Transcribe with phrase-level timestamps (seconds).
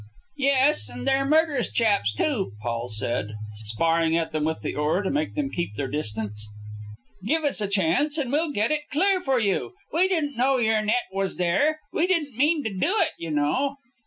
[0.39, 5.11] "Yes, and they're murderous chaps, too," Paul said, sparring at them with the oar to
[5.11, 6.43] make them keep their distance.
[6.47, 7.27] "Say, you fellows!" he called to them.
[7.43, 9.73] "Give us a chance and we'll get it clear for you!
[9.93, 11.81] We didn't know your net was there.
[11.93, 13.75] We didn't mean to do it, you know!"